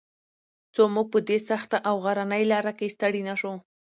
[0.73, 3.53] څو موږ په دې سخته او غرنۍ لاره کې ستړي نه شو.